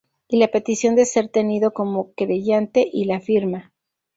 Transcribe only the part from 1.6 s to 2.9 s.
como querellante